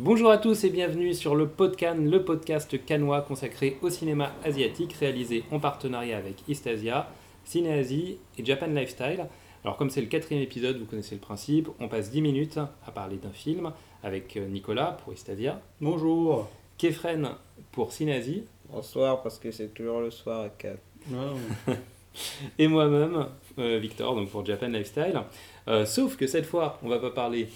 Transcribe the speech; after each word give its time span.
Bonjour 0.00 0.30
à 0.30 0.38
tous 0.38 0.62
et 0.62 0.70
bienvenue 0.70 1.12
sur 1.12 1.34
le 1.34 1.48
Podcan, 1.48 1.96
le 1.96 2.24
podcast 2.24 2.84
canois 2.84 3.20
consacré 3.22 3.78
au 3.82 3.90
cinéma 3.90 4.30
asiatique, 4.44 4.92
réalisé 4.92 5.42
en 5.50 5.58
partenariat 5.58 6.16
avec 6.16 6.48
Eastasia, 6.48 7.10
Cinéasie 7.42 8.18
et 8.38 8.44
Japan 8.44 8.68
Lifestyle. 8.68 9.26
Alors 9.64 9.76
comme 9.76 9.90
c'est 9.90 10.00
le 10.00 10.06
quatrième 10.06 10.40
épisode, 10.40 10.78
vous 10.78 10.84
connaissez 10.84 11.16
le 11.16 11.20
principe, 11.20 11.68
on 11.80 11.88
passe 11.88 12.12
10 12.12 12.20
minutes 12.20 12.58
à 12.86 12.92
parler 12.92 13.16
d'un 13.16 13.32
film 13.32 13.72
avec 14.04 14.36
euh, 14.36 14.46
Nicolas 14.46 14.98
pour 15.02 15.14
Eastasia. 15.14 15.60
Bonjour. 15.80 16.48
Kefren 16.78 17.30
pour 17.72 17.90
Cinéasie. 17.90 18.44
Bonsoir, 18.70 19.20
parce 19.20 19.40
que 19.40 19.50
c'est 19.50 19.74
toujours 19.74 19.98
le 19.98 20.12
soir 20.12 20.42
à 20.42 20.48
4. 20.48 20.78
et 22.60 22.68
moi-même, 22.68 23.26
euh, 23.58 23.80
Victor, 23.80 24.14
donc 24.14 24.30
pour 24.30 24.46
Japan 24.46 24.68
Lifestyle. 24.68 25.20
Euh, 25.66 25.84
sauf 25.84 26.16
que 26.16 26.28
cette 26.28 26.46
fois, 26.46 26.78
on 26.84 26.88
va 26.88 27.00
pas 27.00 27.10
parler 27.10 27.48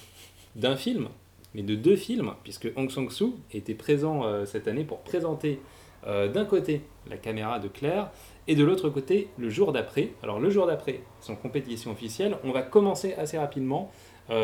d'un 0.57 0.75
film, 0.75 1.09
mais 1.55 1.63
de 1.63 1.75
deux 1.75 1.97
films, 1.97 2.33
puisque 2.43 2.69
Hong 2.77 2.91
Sang-soo 2.91 3.37
était 3.53 3.75
présent 3.75 4.25
euh, 4.25 4.45
cette 4.45 4.69
année 4.69 4.85
pour 4.85 5.01
présenter 5.01 5.61
d'un 6.05 6.45
côté 6.45 6.81
la 7.09 7.17
caméra 7.17 7.61
de 7.61 7.69
Claire 7.69 8.11
et 8.49 8.57
de 8.57 8.65
l'autre 8.65 8.89
côté 8.89 9.29
le 9.39 9.49
jour 9.49 9.71
d'après. 9.71 10.09
Alors 10.25 10.41
le 10.41 10.51
jour 10.51 10.67
d'après, 10.67 10.99
son 11.21 11.37
compétition 11.37 11.93
officielle, 11.93 12.39
on 12.43 12.51
va 12.51 12.63
commencer 12.63 13.15
assez 13.15 13.39
rapidement 13.39 13.89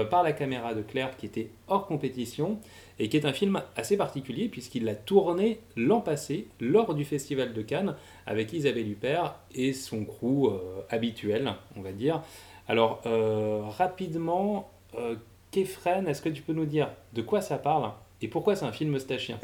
par 0.08 0.22
la 0.22 0.30
caméra 0.30 0.74
de 0.74 0.82
Claire 0.82 1.16
qui 1.16 1.26
était 1.26 1.50
hors 1.66 1.88
compétition 1.88 2.60
et 3.00 3.08
qui 3.08 3.16
est 3.16 3.26
un 3.26 3.32
film 3.32 3.60
assez 3.74 3.96
particulier 3.96 4.48
puisqu'il 4.48 4.84
l'a 4.84 4.94
tourné 4.94 5.58
l'an 5.76 6.00
passé 6.00 6.46
lors 6.60 6.94
du 6.94 7.04
Festival 7.04 7.52
de 7.52 7.62
Cannes 7.62 7.96
avec 8.26 8.52
Isabelle 8.52 8.88
Huppert 8.88 9.34
et 9.54 9.72
son 9.72 10.04
crew 10.04 10.46
euh, 10.46 10.82
habituel, 10.90 11.54
on 11.76 11.80
va 11.80 11.92
dire. 11.92 12.22
Alors, 12.68 13.00
euh, 13.06 13.62
rapidement, 13.64 14.70
euh, 14.98 15.16
Kefren, 15.52 16.06
est-ce 16.06 16.22
que 16.22 16.28
tu 16.28 16.42
peux 16.42 16.52
nous 16.52 16.66
dire 16.66 16.90
de 17.14 17.22
quoi 17.22 17.40
ça 17.40 17.58
parle 17.58 17.90
et 18.20 18.28
pourquoi 18.28 18.56
c'est 18.56 18.64
un 18.64 18.72
film 18.72 18.94
eustachien 18.94 19.38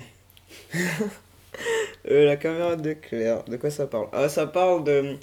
La 2.04 2.36
caméra 2.36 2.76
de 2.76 2.92
Claire, 2.92 3.44
de 3.44 3.56
quoi 3.56 3.70
ça 3.70 3.86
parle? 3.86 4.08
Ah, 4.12 4.28
Ça 4.28 4.46
parle 4.46 4.84
de 4.84 5.16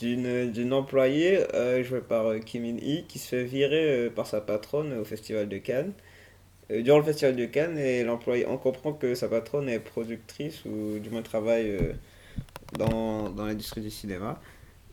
d'une 0.00 0.72
employée 0.72 1.40
jouée 1.82 2.00
par 2.00 2.40
Kim 2.40 2.64
In-hee 2.64 3.04
qui 3.08 3.18
se 3.18 3.28
fait 3.28 3.44
virer 3.44 4.10
par 4.14 4.26
sa 4.26 4.40
patronne 4.40 4.94
au 4.94 5.04
Festival 5.04 5.48
de 5.48 5.58
Cannes. 5.58 5.92
durant 6.70 6.98
le 6.98 7.04
Festival 7.04 7.36
de 7.36 7.44
Cannes, 7.46 7.78
et 7.78 8.02
l'employé, 8.04 8.46
on 8.48 8.56
comprend 8.58 8.94
que 8.94 9.14
sa 9.14 9.28
patronne 9.28 9.68
est 9.68 9.80
productrice 9.80 10.64
ou 10.64 10.98
du 10.98 11.10
moins 11.10 11.22
travaille 11.22 11.78
dans, 12.78 13.30
dans 13.30 13.46
l'industrie 13.46 13.80
du 13.80 13.90
cinéma. 13.90 14.40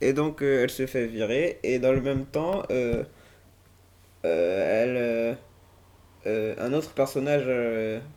Et 0.01 0.13
donc, 0.13 0.41
euh, 0.41 0.63
elle 0.63 0.69
se 0.69 0.85
fait 0.85 1.07
virer. 1.07 1.59
Et 1.63 1.79
dans 1.79 1.91
le 1.91 2.01
même 2.01 2.25
temps, 2.25 2.63
euh, 2.71 3.03
euh, 3.03 3.03
elle, 4.23 5.37
un 6.25 6.73
autre 6.73 6.93
personnage 6.93 7.45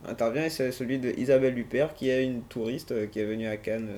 intervient. 0.07 0.45
Et 0.45 0.51
c'est 0.51 0.73
celui 0.73 0.99
de 0.99 1.11
Isabelle 1.19 1.59
Huppert, 1.59 1.95
qui 1.95 2.11
est 2.11 2.25
une 2.25 2.43
touriste 2.43 3.11
qui 3.11 3.21
est 3.21 3.25
venue 3.25 3.47
à 3.47 3.57
Cannes. 3.57 3.91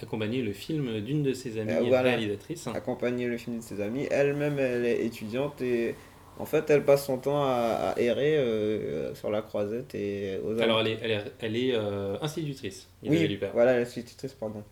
accompagner 0.00 0.42
le 0.42 0.52
film 0.52 1.00
d'une 1.00 1.22
de 1.22 1.32
ses 1.32 1.58
amies 1.58 1.90
réalisatrices. 1.90 2.66
Accompagner 2.68 3.26
le 3.26 3.36
film 3.36 3.58
de 3.58 3.62
ses 3.62 3.80
amies. 3.80 4.06
Elle-même, 4.10 4.58
elle 4.58 4.84
est 4.84 5.04
étudiante 5.04 5.60
et 5.62 5.94
en 6.38 6.46
fait, 6.46 6.68
elle 6.70 6.84
passe 6.84 7.06
son 7.06 7.18
temps 7.18 7.44
à, 7.44 7.94
errer 7.96 8.36
euh, 8.36 9.14
sur 9.14 9.30
la 9.30 9.42
croisette 9.42 9.94
et 9.94 10.38
aux 10.44 10.60
Alors, 10.60 10.80
elle 10.80 10.88
est, 10.88 10.98
elle 11.00 11.10
est, 11.12 11.24
elle 11.38 11.56
est 11.56 11.74
euh, 11.74 12.16
institutrice. 12.22 12.88
Isabelle 13.02 13.30
oui, 13.30 13.48
voilà, 13.52 13.72
elle 13.72 13.80
est 13.80 13.82
institutrice, 13.82 14.32
pardon. 14.32 14.64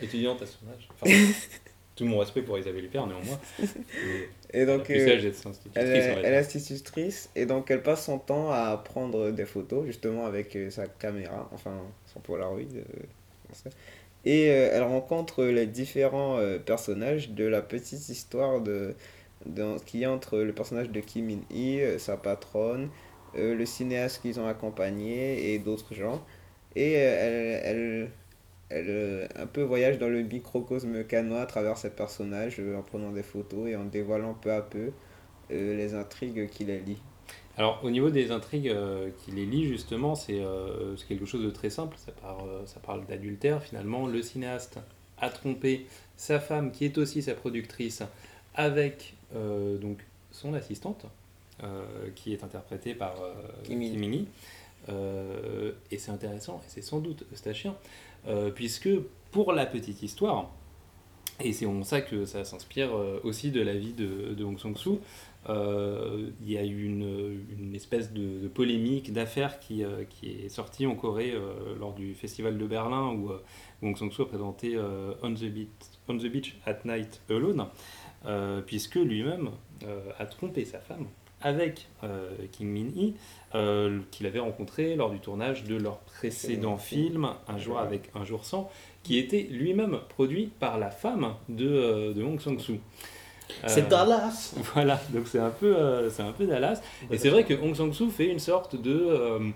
Étudiante 0.00 0.40
à 0.42 0.46
son 0.46 0.66
âge. 0.74 0.88
Enfin, 0.94 1.12
tout 1.96 2.04
mon 2.04 2.18
respect 2.18 2.42
pour 2.42 2.58
Isabelle 2.58 2.84
Huppert, 2.84 3.06
néanmoins. 3.06 3.40
Et, 4.52 4.64
donc, 4.64 4.88
elle, 4.88 5.00
euh, 5.00 5.32
elle, 5.74 5.86
est, 5.88 6.22
elle 6.22 6.32
est 6.32 6.36
institutrice 6.36 7.28
et 7.34 7.46
donc 7.46 7.70
elle 7.70 7.82
passe 7.82 8.04
son 8.04 8.18
temps 8.18 8.50
à 8.50 8.80
prendre 8.82 9.32
des 9.32 9.44
photos, 9.44 9.84
justement, 9.86 10.24
avec 10.24 10.56
sa 10.70 10.86
caméra, 10.86 11.50
enfin, 11.52 11.82
son 12.06 12.20
Polaroid. 12.20 12.60
et 14.24 14.44
elle 14.44 14.82
rencontre 14.84 15.44
les 15.44 15.66
différents 15.66 16.38
personnages 16.64 17.30
de 17.30 17.44
la 17.44 17.60
petite 17.60 18.08
histoire 18.08 18.60
de 18.60 18.94
dans, 19.46 19.78
qui 19.78 20.02
est 20.02 20.06
entre 20.06 20.38
le 20.38 20.52
personnage 20.52 20.90
de 20.90 21.00
Kim 21.00 21.28
In-hee, 21.30 21.80
euh, 21.80 21.98
sa 21.98 22.16
patronne, 22.16 22.88
euh, 23.36 23.54
le 23.54 23.66
cinéaste 23.66 24.22
qu'ils 24.22 24.40
ont 24.40 24.46
accompagné 24.46 25.52
et 25.52 25.58
d'autres 25.58 25.94
gens. 25.94 26.24
Et 26.74 26.96
euh, 26.96 27.60
elle, 27.62 27.76
elle, 27.76 28.10
elle, 28.68 29.28
un 29.36 29.46
peu 29.46 29.62
voyage 29.62 29.98
dans 29.98 30.08
le 30.08 30.22
microcosme 30.22 31.04
canois 31.04 31.42
à 31.42 31.46
travers 31.46 31.78
ces 31.78 31.90
personnages 31.90 32.60
en 32.60 32.82
prenant 32.82 33.12
des 33.12 33.22
photos 33.22 33.68
et 33.68 33.76
en 33.76 33.84
dévoilant 33.84 34.34
peu 34.34 34.52
à 34.52 34.62
peu 34.62 34.90
les 35.50 35.94
intrigues 35.94 36.48
qui 36.48 36.64
les 36.64 36.80
lient. 36.80 37.02
Alors 37.56 37.80
au 37.84 37.90
niveau 37.90 38.10
des 38.10 38.32
intrigues 38.32 38.74
qui 39.18 39.30
les 39.30 39.46
lient 39.46 39.66
justement, 39.66 40.14
c'est 40.14 40.42
quelque 41.08 41.24
chose 41.24 41.44
de 41.44 41.50
très 41.50 41.70
simple, 41.70 41.96
ça, 41.96 42.12
ça 42.66 42.80
parle 42.80 43.06
d'adultère 43.06 43.62
finalement. 43.62 44.06
Le 44.06 44.20
cinéaste 44.22 44.78
a 45.18 45.30
trompé 45.30 45.86
sa 46.16 46.40
femme 46.40 46.72
qui 46.72 46.84
est 46.84 46.98
aussi 46.98 47.22
sa 47.22 47.34
productrice 47.34 48.02
avec 48.54 49.14
euh, 49.34 49.76
donc 49.78 49.98
son 50.30 50.54
assistante, 50.54 51.06
euh, 51.62 51.84
qui 52.14 52.32
est 52.32 52.44
interprétée 52.44 52.94
par 52.94 53.20
euh, 53.22 53.34
Kimini. 53.64 54.28
et 55.90 55.98
c'est 55.98 56.10
intéressant, 56.10 56.60
et 56.66 56.68
c'est 56.68 56.82
sans 56.82 57.00
doute 57.00 57.24
eustachien, 57.32 57.74
puisque 58.54 58.88
pour 59.30 59.52
la 59.52 59.66
petite 59.66 60.02
histoire, 60.02 60.50
et 61.40 61.52
c'est 61.52 61.66
en 61.66 61.82
ça 61.82 62.00
que 62.00 62.24
ça 62.24 62.44
s'inspire 62.44 62.90
aussi 63.22 63.50
de 63.50 63.60
la 63.60 63.74
vie 63.74 63.92
de, 63.92 64.34
de 64.34 64.44
Hong 64.44 64.58
Sang-soo. 64.58 65.00
il 65.48 66.50
y 66.50 66.56
a 66.56 66.64
eu 66.64 66.84
une, 66.84 67.74
espèce 67.74 68.12
de, 68.12 68.48
polémique, 68.48 69.12
d'affaire 69.12 69.60
qui, 69.60 69.82
est 69.82 70.48
sortie 70.48 70.86
en 70.86 70.94
Corée 70.94 71.34
lors 71.78 71.92
du 71.92 72.14
festival 72.14 72.56
de 72.56 72.66
Berlin 72.66 73.12
où 73.12 73.30
Hong 73.82 73.96
Sang-soo 73.96 74.22
a 74.22 74.28
présenté 74.28 74.78
On, 75.22 75.34
the 75.34 76.26
Beach, 76.26 76.56
at 76.64 76.78
Night 76.86 77.20
Alone. 77.28 77.66
Euh, 78.26 78.60
puisque 78.60 78.96
lui-même 78.96 79.50
euh, 79.84 80.10
a 80.18 80.26
trompé 80.26 80.64
sa 80.64 80.80
femme 80.80 81.06
avec 81.42 81.88
euh, 82.02 82.30
Kim 82.52 82.68
Min-hee, 82.68 83.14
qu'il 84.10 84.26
avait 84.26 84.38
rencontré 84.38 84.96
lors 84.96 85.10
du 85.10 85.18
tournage 85.18 85.64
de 85.64 85.76
leur 85.76 85.98
précédent 85.98 86.76
film, 86.76 87.28
Un 87.48 87.58
jour 87.58 87.78
avec 87.78 88.10
Un 88.14 88.24
jour 88.24 88.44
sans, 88.44 88.70
qui 89.02 89.18
était 89.18 89.42
lui-même 89.50 89.98
produit 90.08 90.50
par 90.60 90.78
la 90.78 90.90
femme 90.90 91.34
de, 91.48 92.12
de 92.12 92.22
Hong 92.22 92.38
Sang-soo. 92.40 92.78
C'est 93.66 93.88
Dallas 93.88 94.54
Voilà, 94.74 95.00
donc 95.10 95.26
c'est 95.28 95.38
un, 95.38 95.50
peu, 95.50 96.08
c'est 96.10 96.22
un 96.22 96.32
peu 96.32 96.46
Dallas. 96.46 96.82
Et 97.10 97.16
c'est 97.16 97.30
vrai 97.30 97.44
que 97.44 97.54
Hong 97.54 97.74
Sang-soo 97.74 98.10
fait 98.10 98.26
une 98.26 98.40
sorte 98.40 98.76
de 98.76 99.52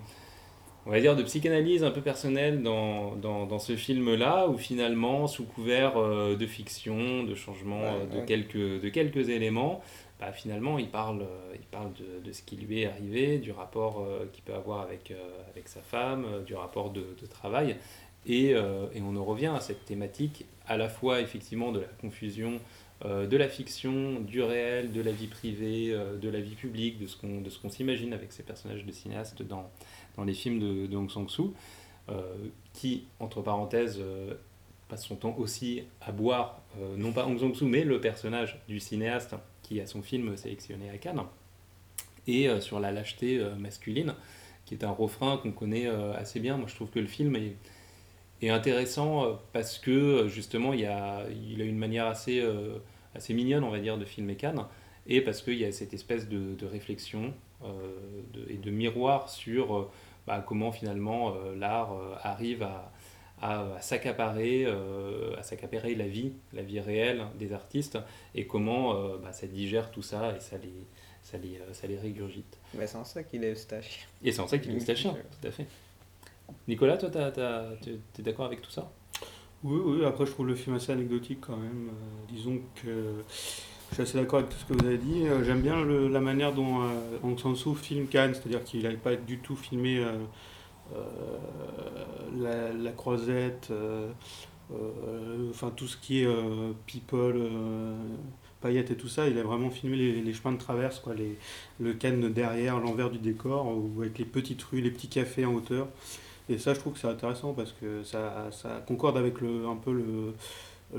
on 0.91 0.93
va 0.93 1.01
dire, 1.01 1.15
de 1.15 1.23
psychanalyse 1.23 1.85
un 1.85 1.93
peu 1.93 2.01
personnelle 2.01 2.65
dans, 2.65 3.15
dans, 3.15 3.47
dans 3.47 3.61
ce 3.61 3.77
film-là, 3.77 4.49
où 4.49 4.59
finalement, 4.59 5.29
sous 5.29 5.45
couvert 5.45 5.97
euh, 5.97 6.35
de 6.35 6.47
fiction, 6.49 7.23
de 7.23 7.37
changement 7.37 7.81
euh, 7.81 8.07
de, 8.07 8.27
Quelques, 8.27 8.57
de 8.57 8.89
quelques 8.89 9.29
éléments, 9.29 9.83
bah, 10.19 10.33
finalement, 10.33 10.81
il 10.81 10.89
parle, 10.89 11.23
euh, 11.23 11.55
il 11.55 11.65
parle 11.67 11.93
de, 11.93 12.27
de, 12.27 12.33
ce 12.33 12.43
qui 12.43 12.57
lui 12.57 12.83
est 12.83 12.87
arrivé, 12.87 13.39
du 13.39 13.53
rapport 13.53 14.05
qu'il 14.33 14.43
peut 14.43 14.53
avoir 14.53 14.81
avec, 14.81 15.15
avec 15.53 15.69
sa 15.69 15.81
femme, 15.81 16.27
du 16.45 16.57
rapport 16.57 16.91
de, 16.91 17.05
de 17.23 17.27
travail. 17.27 17.77
Et, 18.27 18.51
et, 18.51 19.01
on 19.01 19.17
en 19.17 19.25
revient 19.25 19.53
à 19.57 19.61
cette 19.61 19.85
thématique 19.85 20.45
à 20.67 20.77
la 20.77 20.89
fois 20.89 21.21
effectivement 21.21 21.71
de 21.71 21.81
la 21.81 21.87
confusion 22.01 22.61
de 23.05 23.37
la 23.37 23.49
fiction, 23.49 24.21
du 24.21 24.43
réel, 24.43 24.93
de 24.93 25.01
la 25.01 25.13
vie 25.13 25.27
privée, 25.27 25.97
de 26.21 26.29
la 26.29 26.41
vie 26.41 26.55
publique, 26.55 26.99
de 26.99 27.07
ce 27.07 27.17
qu'on 27.59 27.71
s'imagine 27.71 28.13
avec 28.13 28.33
ces 28.33 28.43
personnages 28.43 28.85
de 28.85 28.93
cinéastes 28.93 29.43
dans, 29.43 29.71
dans 30.17 30.25
les 30.25 30.35
films 30.35 30.59
de, 30.59 30.87
de 30.87 30.97
Hong 30.97 31.11
Sang-soo, 31.11 31.55
euh, 32.11 32.35
qui, 32.73 33.05
entre 33.21 33.41
parenthèses, 33.43 33.99
euh, 34.01 34.35
passe 34.89 35.07
son 35.07 35.17
temps 35.17 35.35
aussi 35.39 35.85
à 36.01 36.13
boire, 36.13 36.61
euh, 36.81 36.97
non 36.97 37.13
pas 37.13 37.27
Hong 37.27 37.39
Sang-soo, 37.39 37.67
mais 37.67 37.85
le 37.85 38.01
personnage 38.01 38.61
du 38.69 38.81
cinéaste 38.81 39.35
qui 39.63 39.81
a 39.81 39.87
son 39.87 40.03
film 40.03 40.37
sélectionné 40.37 40.91
à 40.91 40.99
Cannes, 40.99 41.23
et 42.27 42.49
sur 42.61 42.81
la 42.81 42.93
lâcheté 42.93 43.43
masculine, 43.59 44.15
qui 44.67 44.75
est 44.75 44.85
un 44.85 44.91
refrain 44.91 45.37
qu'on 45.39 45.53
connaît 45.53 45.87
assez 45.87 46.39
bien. 46.39 46.57
Moi, 46.57 46.67
je 46.69 46.75
trouve 46.75 46.91
que 46.91 47.01
le 47.01 47.07
film 47.07 47.35
est, 47.35 48.49
intéressant 48.49 49.39
parce 49.53 49.79
que 49.79 50.29
justement 50.29 50.73
il, 50.73 50.85
a, 50.87 51.25
il 51.31 51.61
a 51.61 51.65
une 51.65 51.79
manière 51.79 52.07
assez, 52.07 52.45
assez 53.15 53.35
mignonne 53.35 53.65
on 53.65 53.71
va 53.71 53.79
dire 53.79 53.99
de 53.99 54.05
filmer 54.05 54.37
Cannes 54.37 54.65
et 55.07 55.21
parce 55.21 55.43
qu'il 55.43 55.59
y 55.59 55.65
a 55.65 55.73
cette 55.73 55.95
espèce 55.95 56.29
de, 56.29 56.55
de 56.55 56.67
réflexion 56.67 57.33
de, 57.63 58.47
et 58.49 58.57
de 58.57 58.71
miroir 58.71 59.29
sur 59.29 59.91
bah, 60.27 60.45
comment 60.47 60.71
finalement 60.71 61.35
euh, 61.35 61.57
l'art 61.57 61.93
euh, 61.93 62.15
arrive 62.23 62.63
à, 62.63 62.93
à, 63.43 63.81
s'accaparer, 63.81 64.65
euh, 64.65 65.35
à 65.37 65.43
s'accaparer 65.43 65.95
la 65.95 66.07
vie, 66.07 66.33
la 66.53 66.63
vie 66.63 66.79
réelle 66.79 67.25
des 67.39 67.53
artistes, 67.53 67.99
et 68.35 68.47
comment 68.47 68.95
bah, 69.19 69.33
ça 69.33 69.47
digère 69.47 69.91
tout 69.91 70.03
ça 70.03 70.37
et 70.37 70.41
ça 70.41 70.57
les, 70.59 70.87
ça 71.23 71.39
les, 71.39 71.61
ça 71.73 71.87
les 71.87 71.99
régurgite. 71.99 72.59
Mais 72.75 72.87
c'est 72.87 72.99
en 72.99 73.05
ça 73.05 73.23
qu'il 73.23 73.43
est 73.45 73.53
eustachien. 73.53 74.07
Et 74.23 74.31
c'est 74.31 74.41
en 74.41 74.47
ça 74.47 74.59
qu'il 74.59 74.71
est 74.73 74.75
eustachien, 74.77 75.15
tout 75.15 75.49
à 75.49 75.51
fait. 75.51 75.67
Nicolas, 76.69 76.97
toi, 76.97 77.11
tu 77.11 77.91
es 77.91 78.23
d'accord 78.23 78.47
avec 78.47 78.61
tout 78.61 78.71
ça? 78.71 78.93
Oui, 79.63 79.79
oui, 79.85 80.05
après 80.07 80.25
je 80.25 80.31
trouve 80.31 80.47
le 80.47 80.55
film 80.55 80.77
assez 80.77 80.91
anecdotique 80.93 81.41
quand 81.43 81.57
même. 81.57 81.91
disons 82.29 82.61
que 82.77 83.23
Je 83.91 83.95
suis 83.95 84.03
assez 84.03 84.19
d'accord 84.19 84.39
avec 84.39 84.51
tout 84.51 84.57
ce 84.59 84.65
que 84.65 84.73
vous 84.73 84.87
avez 84.87 84.97
dit. 84.97 85.25
J'aime 85.45 85.61
bien 85.61 85.85
la 85.85 86.21
manière 86.21 86.55
dont 86.55 86.81
Aung 87.23 87.39
San 87.39 87.55
Suu 87.55 87.75
filme 87.75 88.07
Cannes, 88.07 88.35
c'est-à-dire 88.35 88.65
qu'il 88.65 88.83
n'allait 88.83 88.97
pas 88.97 89.17
du 89.17 89.39
tout 89.39 89.57
filmer 89.57 90.03
la, 92.39 92.93
croisette, 92.93 93.71
enfin 95.51 95.71
tout 95.77 95.87
ce 95.87 95.99
qui 95.99 96.23
est 96.23 96.29
people 96.87 97.51
paillettes 98.61 98.91
et 98.91 98.97
tout 98.97 99.09
ça, 99.09 99.29
il 99.29 99.39
a 99.39 99.43
vraiment 99.43 99.71
filmé 99.71 99.97
les, 99.97 100.33
chemins 100.33 100.53
de 100.53 100.59
traverse, 100.59 101.01
quoi, 101.01 101.15
le 101.79 101.93
canne 101.95 102.33
derrière, 102.33 102.79
l'envers 102.79 103.11
du 103.11 103.19
décor, 103.19 103.75
avec 103.99 104.19
les 104.19 104.25
petites 104.25 104.63
rues, 104.63 104.81
les 104.81 104.91
petits 104.91 105.09
cafés 105.09 105.45
en 105.45 105.55
hauteur. 105.55 105.89
Et 106.51 106.59
ça, 106.59 106.75
je 106.75 106.81
trouve 106.81 106.95
que 106.95 106.99
c'est 106.99 107.07
intéressant 107.07 107.53
parce 107.53 107.73
que 107.73 108.03
ça, 108.03 108.49
ça 108.51 108.83
concorde 108.87 109.17
avec 109.17 109.41
le, 109.41 109.67
un 109.67 109.77
peu 109.77 109.93
le, 109.93 110.35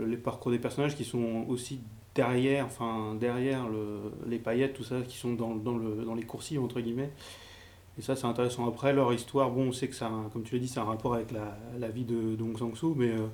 les 0.08 0.16
parcours 0.16 0.50
des 0.50 0.60
personnages 0.60 0.96
qui 0.96 1.04
sont 1.04 1.46
aussi 1.50 1.82
derrière, 2.16 2.66
enfin 2.66 3.16
derrière 3.20 3.68
le, 3.68 4.14
les 4.28 4.40
paillettes, 4.40 4.74
tout 4.74 4.84
ça, 4.84 5.02
qui 5.02 5.18
sont 5.18 5.34
dans, 5.34 5.56
dans, 5.56 5.78
le, 5.78 6.06
dans 6.06 6.16
les 6.16 6.24
coursives, 6.24 6.64
entre 6.64 6.80
guillemets. 6.80 7.12
Et 8.00 8.02
ça, 8.02 8.16
c'est 8.16 8.28
intéressant. 8.28 8.66
Après, 8.66 8.94
leur 8.94 9.14
histoire, 9.14 9.52
bon, 9.52 9.68
on 9.68 9.72
sait 9.74 9.90
que 9.90 9.96
ça, 9.96 10.10
comme 10.32 10.44
tu 10.44 10.56
l'as 10.56 10.62
dit, 10.62 10.70
c'est 10.70 10.80
un 10.80 10.86
rapport 10.86 11.14
avec 11.16 11.32
la, 11.32 11.58
la 11.78 11.90
vie 11.90 12.06
de 12.06 12.36
Dong 12.36 12.58
Sang-soo, 12.58 12.96
mais 12.96 13.10
euh, 13.10 13.28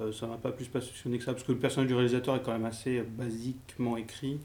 euh, 0.00 0.12
ça 0.12 0.28
m'a 0.28 0.36
pas 0.36 0.52
plus 0.52 0.66
passionné 0.66 1.18
que 1.18 1.24
ça, 1.24 1.32
parce 1.32 1.44
que 1.44 1.50
le 1.50 1.58
personnage 1.58 1.88
du 1.88 1.94
réalisateur 1.94 2.36
est 2.36 2.42
quand 2.42 2.52
même 2.52 2.64
assez 2.64 3.02
basiquement 3.02 3.96
écrit. 3.96 4.38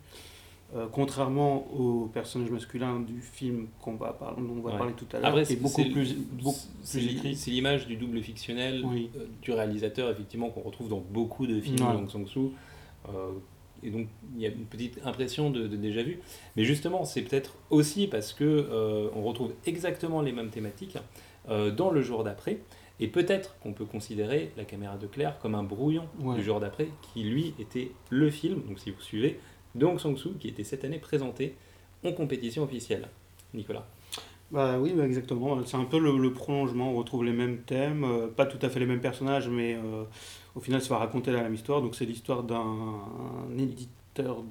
Euh, 0.75 0.85
contrairement 0.91 1.65
au 1.71 2.07
personnage 2.07 2.51
masculin 2.51 2.99
du 2.99 3.21
film 3.21 3.67
qu'on 3.81 3.95
va 3.95 4.11
parler, 4.11 4.41
dont 4.41 4.55
on 4.57 4.61
va 4.61 4.75
parler 4.75 4.91
tout 4.97 5.07
à 5.13 5.19
l'heure, 5.19 5.45
c'est 5.45 5.55
beaucoup 5.55 5.81
plus, 5.81 6.13
beaucoup 6.13 6.57
écrit. 6.93 7.37
C'est 7.37 7.51
l'image 7.51 7.87
du 7.87 7.95
double 7.95 8.21
fictionnel 8.21 8.83
euh, 8.85 9.25
du 9.41 9.53
réalisateur, 9.53 10.09
effectivement, 10.09 10.49
qu'on 10.49 10.59
retrouve 10.61 10.89
dans 10.89 10.99
beaucoup 10.99 11.47
de 11.47 11.61
films 11.61 11.77
de 11.77 11.83
Hong 11.83 12.09
Sang-soo. 12.09 12.51
et 13.81 13.89
donc, 13.89 14.07
il 14.35 14.41
y 14.41 14.45
a 14.45 14.49
une 14.49 14.65
petite 14.65 14.99
impression 15.05 15.51
de, 15.51 15.67
de 15.67 15.77
déjà 15.77 16.03
vu. 16.03 16.19
Mais 16.57 16.65
justement, 16.65 17.05
c'est 17.05 17.21
peut-être 17.21 17.55
aussi 17.69 18.07
parce 18.07 18.33
que 18.33 19.09
on 19.15 19.23
retrouve 19.23 19.53
exactement 19.65 20.21
les 20.21 20.33
mêmes 20.33 20.49
thématiques 20.49 20.97
dans 21.47 21.91
le 21.91 22.01
jour 22.01 22.25
d'après. 22.25 22.59
Et 22.99 23.07
peut-être 23.07 23.57
qu'on 23.59 23.73
peut 23.73 23.85
considérer 23.85 24.51
la 24.57 24.65
caméra 24.65 24.97
de 24.97 25.05
Claire 25.05 25.37
comme 25.39 25.55
un 25.55 25.63
brouillon 25.63 26.07
du 26.35 26.43
jour 26.43 26.59
d'après, 26.59 26.89
qui 27.13 27.23
lui 27.23 27.53
était 27.59 27.91
le 28.09 28.29
film, 28.29 28.63
donc 28.67 28.79
si 28.79 28.89
vous 28.89 29.01
suivez, 29.01 29.39
de 29.77 29.85
Hong 29.85 29.99
Sang-soo, 29.99 30.33
qui 30.39 30.47
était 30.47 30.63
cette 30.63 30.83
année 30.83 30.99
présenté 30.99 31.55
en 32.03 32.11
compétition 32.11 32.63
officielle. 32.63 33.07
Nicolas 33.53 33.85
bah 34.49 34.77
oui, 34.79 34.93
bah 34.95 35.05
exactement. 35.05 35.57
C'est 35.65 35.75
un 35.75 35.83
peu 35.83 35.99
le, 35.99 36.33
prolongement. 36.33 36.93
On 36.93 36.95
retrouve 36.95 37.25
les 37.25 37.33
mêmes 37.33 37.59
thèmes, 37.63 38.05
euh, 38.05 38.27
pas 38.27 38.45
tout 38.45 38.59
à 38.65 38.69
fait 38.69 38.79
les 38.79 38.85
mêmes 38.85 39.01
personnages, 39.01 39.49
mais 39.49 39.75
euh, 39.75 40.03
au 40.55 40.61
final, 40.61 40.81
ça 40.81 40.89
va 40.89 40.99
raconter 40.99 41.31
la 41.31 41.43
même 41.43 41.53
histoire. 41.53 41.81
Donc, 41.81 41.95
c'est 41.95 42.05
l'histoire 42.05 42.43
d'un 42.43 43.01
éditeur 43.57 43.91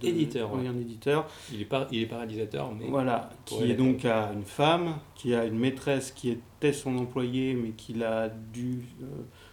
éditeur, 0.03 0.51
oui, 0.53 0.67
un 0.67 0.79
éditeur. 0.79 1.27
Il 1.53 1.61
est 1.61 1.65
pas, 1.65 1.89
il 1.91 2.03
est 2.03 2.07
paralysateur, 2.07 2.73
mais 2.73 2.87
voilà, 2.89 3.31
qui 3.45 3.71
est 3.71 3.75
donc 3.75 4.05
à 4.05 4.33
une 4.33 4.45
femme, 4.45 4.99
qui 5.15 5.35
a 5.35 5.45
une 5.45 5.59
maîtresse 5.59 6.13
qui 6.13 6.31
était 6.31 6.73
son 6.73 6.97
employé, 6.99 7.55
mais 7.55 7.71
qui 7.71 7.95
l'a 7.95 8.29
dû 8.29 8.85
euh, 9.03 9.07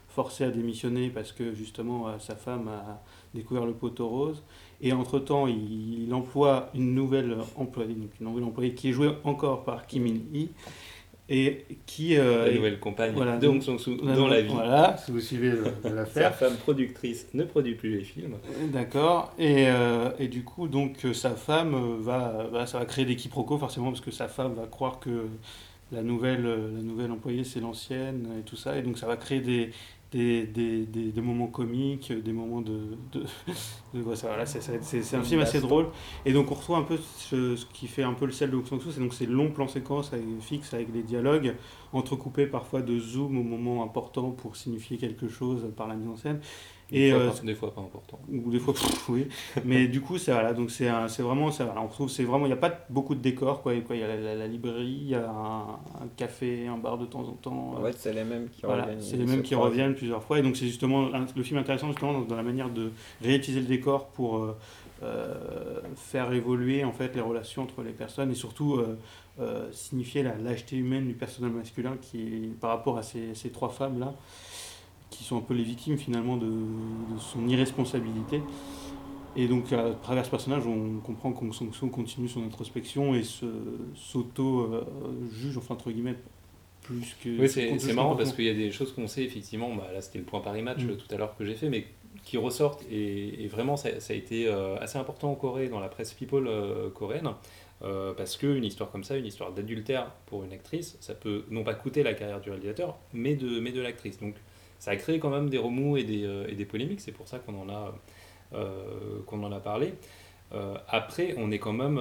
forcer 0.10 0.44
à 0.44 0.52
démissionner 0.52 1.10
parce 1.10 1.32
que 1.32 1.56
justement 1.56 2.20
sa 2.20 2.36
femme 2.36 2.68
a 2.68 3.02
découvert 3.34 3.66
le 3.66 3.74
poteau 3.74 4.08
rose. 4.08 4.44
Et 4.82 4.94
entre-temps, 4.94 5.48
il, 5.48 6.14
emploie 6.14 6.70
une 6.76 6.94
nouvelle 6.94 7.38
employée, 7.56 7.96
une 8.20 8.28
nouvelle 8.28 8.44
employée 8.44 8.74
qui 8.74 8.90
est 8.90 8.92
jouée 8.92 9.12
encore 9.24 9.64
par 9.64 9.88
Kim 9.88 10.06
In-hee, 10.06 10.50
et 11.30 11.66
qui 11.86 12.18
euh, 12.18 12.48
la 12.48 12.54
nouvelle 12.54 12.80
compagne 12.80 13.14
voilà, 13.14 13.38
de 13.38 13.48
Hong 13.48 13.62
Sang-soo 13.62 13.96
dans 13.96 14.28
la 14.28 14.42
vie. 14.42 14.54
Voilà, 14.54 14.98
si 14.98 15.12
vous 15.12 15.22
suivez 15.22 15.54
l'affaire. 15.84 16.30
sa 16.30 16.32
femme 16.32 16.56
productrice 16.58 17.28
ne 17.34 17.44
produit 17.44 17.76
plus 17.76 17.98
les 17.98 18.04
films. 18.04 18.36
D'accord. 18.72 19.34
Et, 19.40 19.68
euh, 19.68 20.10
et, 20.20 20.28
du 20.28 20.44
coup, 20.44 20.68
donc 20.68 21.06
euh, 21.06 21.14
sa 21.14 21.32
femme 21.32 21.76
va, 22.02 22.48
bah, 22.52 22.66
ça 22.66 22.80
va 22.80 22.86
créer 22.86 23.06
des 23.06 23.16
quiproquos 23.16 23.58
forcément 23.58 23.90
parce 23.90 24.02
que 24.02 24.12
sa 24.12 24.28
femme 24.28 24.54
va 24.54 24.68
croire 24.68 25.00
que 25.00 25.28
la 25.92 26.04
nouvelle, 26.04 26.44
la 26.44 26.82
nouvelle 26.82 27.12
employée 27.12 27.44
c'est 27.44 27.60
l'ancienne 27.60 28.28
et 28.40 28.42
tout 28.44 28.56
ça, 28.56 28.78
et 28.78 28.82
donc 28.82 28.98
ça 28.98 29.08
va 29.08 29.16
créer 29.16 29.40
des, 29.40 29.72
des, 30.14 30.46
des, 30.46 30.86
des, 30.86 31.22
moments 31.22 31.48
comiques, 31.48 32.12
des 32.12 32.34
moments 32.34 32.62
de. 32.62 32.98
de, 33.12 33.24
voilà, 33.94 34.46
c'est 34.46 35.16
un 35.16 35.24
film 35.24 35.42
assez 35.42 35.60
drôle. 35.60 35.88
Et 36.26 36.34
donc 36.34 36.52
on 36.52 36.54
retrouve 36.54 36.76
un 36.76 36.84
peu 36.84 36.98
ce, 37.18 37.56
ce 37.56 37.66
qui 37.66 37.88
fait 37.88 38.04
un 38.04 38.14
peu 38.14 38.26
le 38.26 38.32
sel 38.32 38.52
de 38.52 38.58
Hong 38.58 38.64
c'est 38.66 39.00
donc 39.00 39.14
ces 39.14 39.26
longs 39.26 39.52
plans 39.52 39.68
séquences 39.68 40.12
fixes 40.40 40.74
avec 40.74 40.92
des 40.92 41.02
dialogues 41.02 41.56
entrecoupés 41.94 42.46
parfois 42.46 42.82
de 42.82 43.00
zoom 43.00 43.38
au 43.38 43.44
moment 43.44 43.84
important 43.84 44.32
pour 44.32 44.56
signifier 44.56 44.98
quelque 44.98 45.28
chose 45.28 45.72
par 45.76 45.88
la 45.88 45.96
mise 45.96 46.08
en 46.08 46.16
scène. 46.16 46.40
Et, 46.94 47.10
des, 47.10 47.12
fois, 47.12 47.22
euh, 47.22 47.32
des 47.44 47.56
fois 47.56 47.74
pas 47.74 47.82
important. 47.82 48.20
Ou 48.32 48.52
des 48.52 48.60
fois, 48.60 48.76
oui. 49.10 49.28
Mais 49.66 49.88
du 49.90 50.00
coup, 50.00 50.20
c'est 50.20 50.32
voilà, 50.32 50.54
donc 50.54 50.70
c'est 50.70 50.88
vraiment, 51.20 51.52
ça, 51.52 51.74
on 51.76 51.88
retrouve, 51.88 52.08
c'est 52.08 52.24
vraiment, 52.24 52.46
il 52.46 52.50
n'y 52.50 52.54
a 52.54 52.58
pas 52.58 52.86
beaucoup 52.92 53.16
de 53.16 53.20
décors, 53.20 53.64
quoi. 53.64 53.74
Il 53.74 53.84
y 53.98 54.04
a 54.04 54.36
la, 54.36 54.48
librairie, 54.48 55.00
il 55.02 55.10
y 55.10 55.16
a 55.16 55.28
un, 55.28 56.08
café, 56.16 56.68
un 56.68 56.78
bar 56.78 57.00
de 57.00 57.06
temps 57.06 57.22
en 57.28 57.32
temps. 57.32 57.82
Ouais, 57.82 57.92
c'est 57.98 58.14
les 58.14 58.24
mêmes 58.24 58.48
qui 58.50 58.66
reviennent. 58.66 59.02
C'est 59.02 59.18
les 59.18 59.26
mêmes 59.26 59.42
qui 59.42 59.56
reviennent 59.56 59.96
plusieurs 59.96 60.24
fois. 60.24 60.38
Et 60.38 60.44
donc 60.44 60.56
c'est 60.56 60.68
justement 60.68 61.10
le 61.36 61.44
film 61.44 61.60
intéressant 61.60 61.88
justement 61.88 62.22
dans, 62.22 62.36
la 62.36 62.44
manière 62.44 62.70
de 62.70 62.92
réutiliser 63.24 63.62
le 63.62 63.68
décor 63.68 64.10
pour 64.10 64.38
euh, 64.38 64.56
euh, 65.02 65.82
faire 65.96 66.32
évoluer 66.32 66.84
en 66.84 66.92
fait 66.92 67.16
les 67.16 67.22
relations 67.22 67.64
entre 67.64 67.82
les 67.82 67.92
personnes 67.92 68.32
et 68.32 68.36
surtout 68.36 68.82
signifier 69.72 70.22
la 70.22 70.36
lâcheté 70.38 70.76
humaine 70.76 71.08
du 71.08 71.16
personnage 71.16 71.52
masculin 71.52 71.98
qui 72.00 72.22
est 72.22 72.60
par 72.60 72.70
rapport 72.70 73.00
à 73.00 73.04
ces, 73.04 73.34
ces 73.34 73.50
trois 73.50 73.70
femmes 73.70 74.00
là 74.00 74.14
qui 75.14 75.24
sont 75.24 75.38
un 75.38 75.42
peu 75.42 75.54
les 75.54 75.64
victimes 75.64 75.98
finalement 75.98 76.38
de, 76.38 76.52
son 77.20 77.48
irresponsabilité. 77.48 78.42
Et 79.36 79.48
donc 79.48 79.74
à 79.74 79.92
travers 79.92 80.26
ce 80.26 80.30
personnage, 80.30 80.68
on 80.68 81.00
comprend 81.00 81.32
qu'on 81.32 81.50
continue 81.90 82.28
son 82.28 82.44
introspection 82.44 83.16
et 83.16 83.24
s'auto-juge, 83.96 85.58
enfin 85.58 85.74
entre 85.74 85.92
guillemets, 85.92 86.16
plus 86.84 87.16
que... 87.24 87.40
Oui, 87.40 87.50
c'est 87.50 87.94
marrant 87.94 88.16
parce 88.16 88.34
qu'il 88.34 88.46
y 88.46 88.50
a 88.50 88.54
des 88.54 88.72
choses 88.72 88.94
qu'on 88.94 89.08
sait 89.08 89.24
effectivement, 89.24 89.74
bah, 89.76 89.88
là 89.94 90.02
c'était 90.02 90.20
le 90.20 90.26
point 90.26 90.40
Paris 90.42 90.62
Match 90.62 90.84
mm. 90.84 90.98
tout 90.98 91.16
à 91.16 91.18
l'heure 91.18 91.36
que 91.36 91.46
j'ai 91.46 91.56
fait, 91.56 91.70
mais 91.70 91.88
qui 92.24 92.38
ressortent 92.38 92.86
et, 92.92 93.48
vraiment 93.48 93.76
ça, 93.76 93.90
a 93.90 94.14
été 94.14 94.48
euh, 94.48 94.78
assez 94.78 94.98
important 94.98 95.32
en 95.32 95.36
Corée, 95.36 95.68
dans 95.68 95.80
la 95.80 95.90
presse 95.90 96.14
people 96.14 96.48
euh, 96.48 96.90
coréenne. 96.90 97.30
Euh, 97.82 98.14
parce 98.14 98.38
qu'une 98.38 98.64
histoire 98.64 98.90
comme 98.92 99.04
ça, 99.04 99.18
une 99.18 99.26
histoire 99.26 99.52
d'adultère 99.52 100.12
pour 100.28 100.46
une 100.46 100.54
actrice, 100.54 100.98
ça 101.02 101.14
peut 101.14 101.44
non 101.50 101.64
pas 101.64 101.74
coûter 101.74 102.02
la 102.02 102.14
carrière 102.14 102.40
du 102.40 102.50
réalisateur, 102.50 102.98
mais 103.14 103.36
de, 103.36 103.60
mais 103.60 103.72
de 103.72 103.82
l'actrice. 103.82 104.20
Donc 104.20 104.36
ça 104.80 104.92
a 104.92 104.96
créé 104.98 105.18
quand 105.18 105.30
même 105.30 105.50
des 105.50 105.58
remous 105.58 105.96
et 105.96 106.04
des, 106.04 106.26
euh, 106.26 106.46
et 106.50 106.56
des 106.56 106.66
polémiques, 106.66 107.00
c'est 107.00 107.14
pour 107.14 107.28
ça 107.28 107.40
qu'on 107.40 107.58
en, 107.58 107.70
a, 107.70 107.96
euh, 108.54 109.20
qu'on 109.26 109.42
en 109.44 109.52
a 109.52 109.60
parlé. 109.60 109.94
Euh, 110.54 110.76
après, 110.90 111.36
on 111.38 111.52
est 111.52 111.60
quand 111.60 111.74
même 111.74 112.00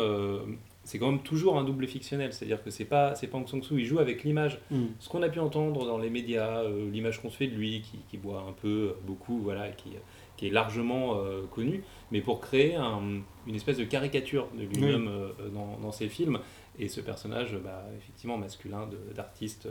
c'est 0.85 0.99
quand 0.99 1.13
même 1.13 1.23
toujours 1.23 1.57
un 1.59 1.63
double 1.63 1.87
fictionnel, 1.87 2.33
c'est-à-dire 2.33 2.61
que 2.61 2.71
c'est 2.71 2.85
pas 2.85 3.15
c'est 3.15 3.29
pas 3.29 3.39
Aung 3.39 3.47
San 3.47 3.63
Suu, 3.63 3.79
il 3.79 3.85
joue 3.87 4.01
avec 4.01 4.25
l'image. 4.25 4.59
Mm. 4.73 4.87
Ce 4.99 5.09
qu'on 5.09 5.23
a 5.23 5.29
pu 5.29 5.39
entendre 5.39 5.87
dans 5.87 5.97
les 5.97 6.11
médias, 6.11 6.65
l'image 6.93 7.23
qu'on 7.23 7.31
se 7.31 7.37
fait 7.37 7.47
de 7.47 7.55
lui, 7.55 7.83
qui, 7.83 7.99
qui, 8.11 8.19
boit 8.19 8.45
un 8.49 8.53
peu, 8.53 8.97
beaucoup, 9.07 9.39
voilà, 9.39 9.71
qui, 9.71 9.91
qui 10.37 10.49
est 10.49 10.51
largement 10.51 11.23
connu, 11.53 11.85
mais 12.11 12.21
pour 12.21 12.41
créer 12.41 12.75
un, 12.75 13.23
une 13.47 13.55
espèce 13.55 13.79
de 13.79 13.85
caricature 13.85 14.49
de 14.59 14.65
lui-même 14.65 15.09
dans, 15.55 15.79
dans, 15.81 15.93
ses 15.93 16.09
films. 16.09 16.41
Et 16.81 16.89
ce 16.89 17.01
personnage, 17.01 17.57
bah, 17.63 17.85
effectivement 17.97 18.37
masculin 18.37 18.89
d'artiste 19.15 19.69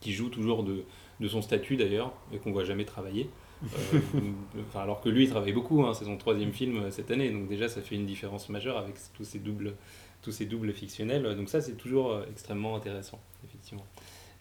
qui 0.00 0.12
joue 0.12 0.28
toujours 0.28 0.62
de, 0.62 0.84
de 1.20 1.28
son 1.28 1.42
statut 1.42 1.76
d'ailleurs, 1.76 2.12
et 2.32 2.38
qu'on 2.38 2.52
voit 2.52 2.64
jamais 2.64 2.84
travailler. 2.84 3.28
Euh, 3.62 3.98
enfin, 4.68 4.80
alors 4.80 5.00
que 5.00 5.08
lui, 5.08 5.24
il 5.24 5.30
travaille 5.30 5.52
beaucoup, 5.52 5.82
hein, 5.84 5.94
c'est 5.94 6.04
son 6.04 6.16
troisième 6.16 6.52
film 6.52 6.76
euh, 6.78 6.90
cette 6.90 7.10
année, 7.10 7.30
donc 7.30 7.48
déjà 7.48 7.68
ça 7.68 7.80
fait 7.80 7.94
une 7.94 8.06
différence 8.06 8.48
majeure 8.48 8.78
avec 8.78 8.96
tous 9.14 9.24
ces 9.24 9.38
doubles, 9.38 9.74
tous 10.22 10.32
ces 10.32 10.46
doubles 10.46 10.72
fictionnels. 10.72 11.36
Donc 11.36 11.48
ça, 11.48 11.60
c'est 11.60 11.76
toujours 11.76 12.12
euh, 12.12 12.24
extrêmement 12.30 12.76
intéressant, 12.76 13.20
effectivement. 13.44 13.86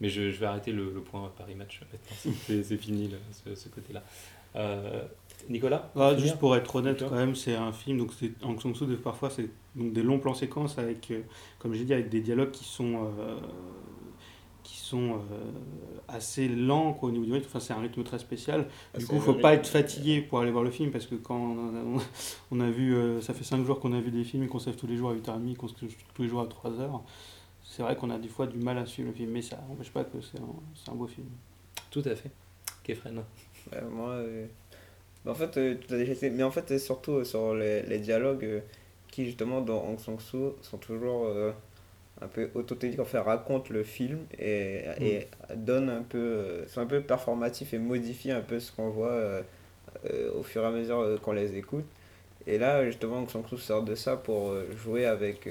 Mais 0.02 0.10
je, 0.10 0.32
je 0.32 0.40
vais 0.40 0.48
arrêter 0.48 0.72
le, 0.72 0.90
point 1.02 1.32
Paris 1.38 1.56
Match 1.56 1.80
maintenant, 1.82 2.64
c'est 2.64 2.78
fini 2.78 3.12
ce, 3.56 3.70
côté-là. 3.70 4.04
Nicolas 5.50 5.92
ah, 5.96 6.16
Juste 6.18 6.38
pour 6.38 6.56
être 6.56 6.76
honnête, 6.76 7.06
quand 7.08 7.16
même, 7.16 7.36
c'est 7.36 7.56
un 7.56 7.72
film, 7.72 8.00
donc 8.00 8.12
c'est 8.20 8.32
en 8.44 8.54
de 8.54 8.96
parfois 8.96 9.30
c'est 9.30 9.50
donc 9.76 9.94
des 9.94 10.04
longs 10.04 10.20
plans 10.20 10.34
séquences 10.34 10.78
avec, 10.78 11.14
comme 11.60 11.74
j'ai 11.74 11.86
dit, 11.86 11.94
avec 11.94 12.10
des 12.10 12.22
dialogues 12.22 12.52
qui 12.52 12.66
sont 12.66 13.12
qui 14.64 14.78
sont 14.78 15.16
euh, 15.16 15.52
assez 16.08 16.48
lents 16.48 16.98
au 17.02 17.12
niveau 17.12 17.26
du 17.26 17.34
rythme. 17.34 17.48
Enfin, 17.50 17.60
c'est 17.60 17.74
un 17.74 17.80
rythme 17.80 18.04
très 18.04 18.20
spécial. 18.20 18.68
Ah, 18.94 18.98
du 18.98 19.06
coup, 19.06 19.14
il 19.16 19.20
ne 19.20 19.24
faut 19.24 19.34
pas 19.34 19.54
être 19.54 19.68
fatigué 19.68 20.22
pour 20.22 20.40
aller 20.40 20.52
voir 20.52 20.64
le 20.64 20.72
film 20.72 20.92
parce 20.92 21.06
que 21.06 21.16
quand 21.16 21.56
on 22.52 22.60
a, 22.60 22.70
vu, 22.70 22.96
euh, 22.96 23.22
ça 23.22 23.34
fait 23.34 23.44
5 23.44 23.66
jours 23.66 23.80
qu'on 23.80 23.94
a 23.94 24.00
vu 24.00 24.12
des 24.12 24.24
films 24.24 24.44
et 24.44 24.48
qu'on 24.48 24.60
se 24.60 24.70
lève 24.70 24.78
tous 24.78 24.88
les 24.88 24.96
jours 24.96 25.10
à 25.10 25.14
8h30, 25.14 25.56
qu'on 25.56 25.68
se 25.68 25.76
lève 25.82 25.94
tous 26.14 26.22
les 26.22 26.30
jours 26.30 26.42
à 26.42 26.46
3h, 26.46 27.02
c'est 27.64 27.84
vrai 27.84 27.96
qu'on 27.96 28.10
a 28.10 28.18
des 28.18 28.30
fois 28.30 28.48
du 28.48 28.58
mal 28.58 28.78
à 28.78 28.86
suivre 28.86 29.10
le 29.10 29.16
film, 29.16 29.32
mais 29.32 29.42
ça 29.42 29.60
n'empêche 29.68 29.92
pas 29.92 30.04
que 30.04 30.22
c'est 30.22 30.40
un, 30.40 30.92
un, 30.92 30.96
beau 30.96 31.08
film. 31.08 31.28
Tout 31.92 32.04
à 32.06 32.16
fait. 32.16 32.32
Kefren 32.84 33.24
Moi, 33.92 34.10
euh, 34.10 34.48
en 35.26 35.34
fait, 35.34 35.52
tu 35.52 35.94
as 35.94 35.98
déjà 35.98 36.14
été... 36.14 36.30
Mais 36.30 36.44
en 36.44 36.52
fait, 36.52 36.78
surtout 36.78 37.24
sur 37.26 37.54
les, 37.54 37.82
les 37.84 38.00
dialogues 38.00 38.64
qui, 39.10 39.26
justement, 39.26 39.62
dans 39.62 39.84
Hong 39.86 40.00
Sang-soo, 40.00 40.56
sont 40.62 40.78
toujours 40.78 41.28
un 42.24 42.28
peu 42.28 42.50
autotélique, 42.56 43.00
enfin 43.00 43.22
raconte 43.22 43.70
le 43.70 43.84
film 43.84 44.20
et, 44.38 44.84
et 45.00 45.28
mm. 45.50 45.56
donne 45.56 45.90
un 45.90 46.02
peu, 46.02 46.64
c'est 46.68 46.80
un 46.80 46.86
peu 46.86 47.02
performatif 47.02 47.74
et 47.74 47.80
modifie 47.80 48.32
un 48.32 48.42
peu 48.42 48.60
ce 48.60 48.72
qu'on 48.72 48.90
voit 48.90 49.12
euh, 49.12 49.42
euh, 50.10 50.32
au 50.40 50.44
fur 50.44 50.64
et 50.64 50.66
à 50.66 50.72
mesure 50.72 51.00
euh, 51.00 51.18
qu'on 51.18 51.34
les 51.34 51.56
écoute. 51.58 51.86
Et 52.48 52.58
là, 52.58 52.86
justement, 52.86 53.28
Sang 53.28 53.46
Soo 53.48 53.58
sort 53.58 53.84
de 53.84 53.96
ça 53.96 54.18
pour 54.18 54.54
jouer 54.76 55.06
avec 55.06 55.48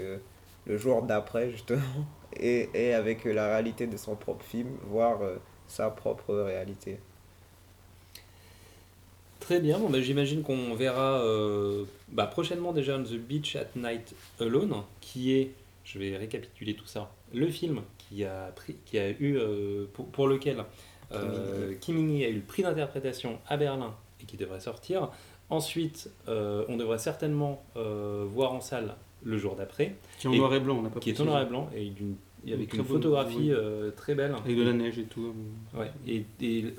le 0.67 0.77
jour 0.77 1.03
d'après, 1.03 1.51
justement, 1.51 1.81
et, 2.37 2.69
et, 2.75 2.93
avec 2.93 3.25
la 3.25 3.47
réalité 3.49 3.87
de 3.87 3.97
son 3.97 4.15
propre 4.15 4.45
film, 4.45 4.69
voir 4.85 5.21
sa 5.67 5.89
propre 5.89 6.35
réalité. 6.35 6.99
Très 9.43 9.59
bien, 9.59 9.77
bon, 9.77 9.91
bah, 9.91 10.01
j'imagine 10.01 10.43
qu'on 10.45 10.77
verra 10.77 11.21
euh, 11.21 11.85
bah, 12.09 12.27
prochainement 12.27 12.73
déjà 12.73 12.97
The 12.97 13.15
Beach 13.15 13.57
at 13.57 13.71
Night 13.75 14.15
Alone, 14.39 14.85
qui 15.01 15.33
est, 15.33 15.51
je 15.85 15.99
vais 15.99 16.17
récapituler 16.17 16.75
tout 16.75 16.87
ça, 16.87 17.13
le 17.33 17.49
film 17.49 17.83
qui 17.99 18.25
a, 18.25 18.53
pris, 18.55 18.77
qui 18.85 18.99
a 18.99 19.11
eu, 19.11 19.37
euh, 19.37 19.87
pour, 20.13 20.29
lequel 20.29 20.65
euh, 21.13 21.75
Kim 21.81 21.97
a 21.97 22.29
eu 22.29 22.35
le 22.35 22.41
prix 22.41 22.63
d'interprétation 22.63 23.39
à 23.49 23.57
Berlin 23.57 23.95
et 24.21 24.25
qui 24.25 24.37
devrait 24.37 24.61
sortir. 24.61 25.11
Ensuite, 25.51 26.11
euh, 26.29 26.65
on 26.69 26.77
devrait 26.77 26.99
certainement 26.99 27.65
voir 27.75 28.53
en 28.53 28.61
salle 28.61 28.97
le 29.23 29.39
jour 29.39 29.55
d'après. 29.55 29.97
Qui 30.19 30.27
est 30.27 30.31
en 30.31 30.35
noir 30.35 30.55
et 30.55 30.61
blanc, 30.61 30.79
on 30.79 30.83
n'a 30.83 30.91
pas 30.91 31.01
Qui 31.01 31.11
est 31.11 31.21
en 31.21 31.25
noir 31.25 31.43
et 31.43 31.47
blanc 31.47 31.71
et 31.75 31.91
d'une 31.91 32.17
avec 32.45 32.75
une 32.75 32.85
photographie 32.85 33.53
très 33.97 34.17
belle. 34.17 34.35
Avec 34.35 34.57
de 34.57 34.63
la 34.65 34.73
neige 34.73 34.99
et 34.99 35.05
tout. 35.05 35.33
Ouais, 35.75 35.93
et, 36.07 36.25
et, 36.41 36.75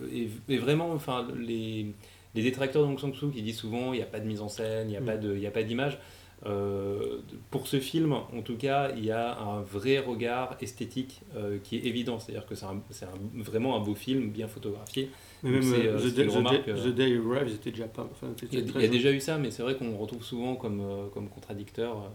et, 0.49 0.57
vraiment, 0.57 0.91
enfin, 0.91 1.25
les, 1.37 1.93
les 2.35 2.43
détracteurs 2.43 2.81
de 2.81 2.87
Hong 2.87 2.99
Sang-soo 2.99 3.29
qui 3.29 3.41
disent 3.41 3.59
souvent 3.59 3.93
il 3.93 3.97
n'y 3.97 4.03
a 4.03 4.07
pas 4.07 4.19
de 4.19 4.25
mise 4.25 4.41
en 4.41 4.49
scène, 4.49 4.89
il 4.89 4.91
n'y 4.91 4.97
a, 4.97 5.01
pas 5.01 5.15
de, 5.15 5.45
a 5.45 5.51
pas 5.51 5.63
d'image. 5.63 5.99
Euh, 6.45 7.19
pour 7.51 7.67
ce 7.67 7.79
film, 7.79 8.13
en 8.13 8.41
tout 8.43 8.57
cas, 8.57 8.91
il 8.95 9.05
y 9.05 9.11
a 9.11 9.37
un 9.39 9.61
vrai 9.61 9.99
regard 9.99 10.57
esthétique 10.61 11.21
euh, 11.35 11.57
qui 11.63 11.77
est 11.77 11.85
évident. 11.85 12.19
C'est-à-dire 12.19 12.45
que 12.45 12.55
c'est, 12.55 12.65
un, 12.65 12.81
c'est 12.89 13.07
vraiment 13.37 13.77
un 13.77 13.79
beau 13.79 13.95
film, 13.95 14.29
bien 14.29 14.47
photographié. 14.47 15.09
Mais 15.41 15.51
même 15.51 15.73
euh, 15.73 15.99
The, 15.99 16.13
Day, 16.13 16.27
The, 16.27 16.87
Day 16.87 17.17
Arrive, 17.17 17.49
c'était 17.49 17.71
déjà 17.71 17.87
pas. 17.87 18.09
il 18.51 18.59
y 18.59 18.85
a, 18.85 18.87
déjà 18.87 19.11
eu 19.11 19.19
ça, 19.19 19.37
mais 19.37 19.51
c'est 19.51 19.63
vrai 19.63 19.75
qu'on 19.75 19.95
retrouve 19.97 20.23
souvent 20.23 20.55
comme, 20.55 21.09
comme 21.13 21.29
contradicteur. 21.29 22.11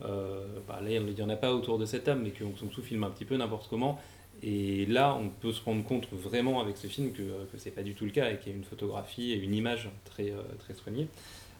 Bah, 0.00 0.80
là, 0.82 0.90
il 0.90 1.02
n'y 1.02 1.22
en 1.22 1.28
a 1.28 1.36
pas 1.36 1.54
autour 1.54 1.78
de 1.78 1.84
cette 1.84 2.04
table, 2.04 2.22
mais 2.24 2.30
que 2.30 2.42
Hong 2.42 2.56
Sang-soo 2.56 2.82
filme 2.82 3.04
un 3.04 3.10
petit 3.10 3.24
peu 3.24 3.36
n'importe 3.36 3.68
comment. 3.68 4.00
Et 4.42 4.86
là, 4.86 5.14
on 5.20 5.28
peut 5.28 5.52
se 5.52 5.62
rendre 5.62 5.84
compte 5.84 6.08
vraiment 6.10 6.60
avec 6.60 6.78
ce 6.78 6.86
film 6.86 7.12
que, 7.12 7.22
que 7.52 7.58
ce 7.58 7.66
n'est 7.66 7.74
pas 7.74 7.82
du 7.82 7.94
tout 7.94 8.06
le 8.06 8.10
cas 8.10 8.30
et 8.30 8.38
qu'il 8.38 8.50
y 8.50 8.54
a 8.54 8.56
une 8.56 8.64
photographie 8.64 9.32
et 9.32 9.36
une 9.36 9.54
image 9.54 9.90
très, 10.06 10.32
très 10.58 10.74
soignée. 10.74 11.08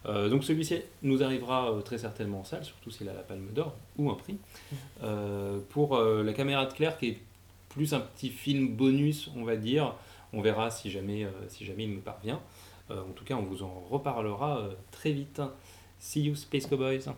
Euh, 0.07 0.29
donc 0.29 0.45
celui-ci 0.45 0.81
nous 1.03 1.23
arrivera 1.23 1.71
euh, 1.71 1.81
très 1.83 1.99
certainement 1.99 2.41
en 2.41 2.45
salle, 2.45 2.65
surtout 2.65 2.91
s'il 2.91 3.09
a 3.09 3.13
la 3.13 3.23
palme 3.23 3.49
d'or 3.53 3.77
ou 3.99 4.11
un 4.11 4.15
prix. 4.15 4.39
pour 5.71 5.99
la 5.99 6.33
caméra 6.33 6.67
de 6.67 6.73
Claire, 6.73 6.99
qui 6.99 7.09
est 7.09 7.19
plus 7.69 7.95
un 7.95 8.01
petit 8.01 8.31
film 8.31 8.75
bonus, 8.75 9.31
on 9.37 9.45
va 9.45 9.57
dire, 9.57 9.95
on 10.33 10.41
verra 10.41 10.71
si 10.71 10.91
jamais, 10.91 11.27
si 11.49 11.65
jamais 11.65 11.85
il 11.85 11.95
nous 11.95 12.01
parvient. 12.01 12.41
en 12.91 13.13
tout 13.15 13.25
cas, 13.25 13.35
on 13.35 13.43
vous 13.43 13.63
en 13.63 13.85
reparlera 13.91 14.69
très 14.91 15.13
vite. 15.13 15.41
See 15.99 16.23
you, 16.23 16.35
Space 16.35 16.67
Cowboys! 16.67 17.09